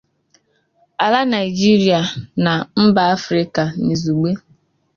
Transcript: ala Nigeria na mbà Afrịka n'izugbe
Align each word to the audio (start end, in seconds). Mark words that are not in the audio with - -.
ala 1.05 1.19
Nigeria 1.33 1.99
na 2.43 2.53
mbà 2.85 3.03
Afrịka 3.15 3.63
n'izugbe 3.83 4.31